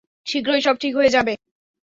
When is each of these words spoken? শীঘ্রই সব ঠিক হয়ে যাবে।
শীঘ্রই 0.27 0.61
সব 0.61 0.75
ঠিক 0.77 0.93
হয়ে 0.95 1.13
যাবে। 1.15 1.33